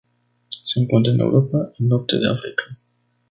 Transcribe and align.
Se 0.49 0.79
encuentra 0.79 1.13
en 1.13 1.19
Europa 1.21 1.69
y 1.77 1.83
Norte 1.83 2.17
de 2.17 2.27
África. 2.27 2.63